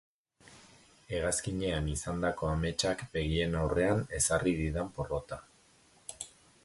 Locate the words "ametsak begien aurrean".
2.53-4.01